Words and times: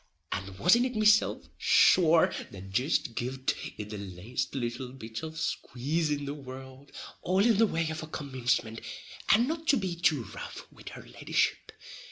And 0.31 0.57
wasn't 0.57 0.87
it 0.87 0.95
mesilf, 0.95 1.47
sure, 1.59 2.33
that 2.49 2.71
jist 2.71 3.13
giv'd 3.13 3.53
it 3.77 3.91
the 3.91 3.99
laste 3.99 4.55
little 4.55 4.87
bit 4.93 5.21
of 5.21 5.35
a 5.35 5.37
squaze 5.37 6.09
in 6.09 6.25
the 6.25 6.33
world, 6.33 6.91
all 7.21 7.45
in 7.45 7.57
the 7.59 7.67
way 7.67 7.87
of 7.91 8.01
a 8.01 8.07
commincement, 8.07 8.81
and 9.29 9.47
not 9.47 9.67
to 9.67 9.77
be 9.77 9.95
too 9.95 10.23
rough 10.33 10.65
wid 10.71 10.89
her 10.97 11.03
leddyship? 11.03 11.71